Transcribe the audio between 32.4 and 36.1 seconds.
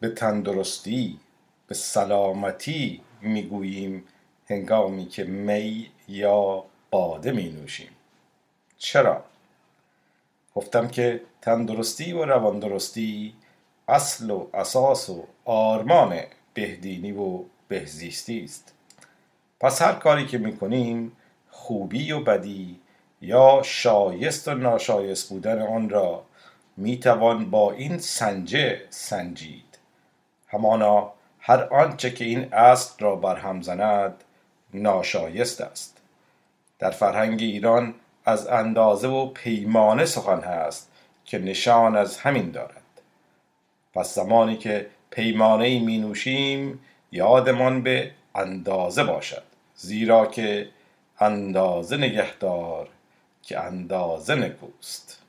اصل را برهم زند ناشایست است.